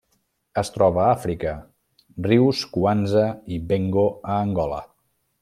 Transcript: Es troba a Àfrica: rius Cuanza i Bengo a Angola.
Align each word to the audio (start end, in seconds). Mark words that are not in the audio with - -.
Es 0.59 0.69
troba 0.77 1.01
a 1.03 1.09
Àfrica: 1.17 1.53
rius 2.29 2.63
Cuanza 2.79 3.27
i 3.57 3.61
Bengo 3.75 4.09
a 4.31 4.41
Angola. 4.49 4.83